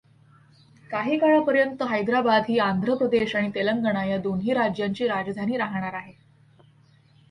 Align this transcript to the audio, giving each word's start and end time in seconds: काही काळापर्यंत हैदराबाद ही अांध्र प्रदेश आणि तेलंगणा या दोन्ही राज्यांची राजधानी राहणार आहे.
काही 0.89 1.17
काळापर्यंत 1.19 1.83
हैदराबाद 1.83 2.43
ही 2.49 2.57
अांध्र 2.59 2.95
प्रदेश 2.95 3.35
आणि 3.35 3.51
तेलंगणा 3.55 4.03
या 4.05 4.17
दोन्ही 4.17 4.53
राज्यांची 4.53 5.07
राजधानी 5.07 5.57
राहणार 5.57 5.93
आहे. 5.93 6.13